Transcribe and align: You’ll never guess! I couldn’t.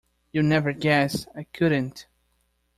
You’ll 0.31 0.45
never 0.45 0.73
guess! 0.73 1.27
I 1.35 1.43
couldn’t. 1.53 2.07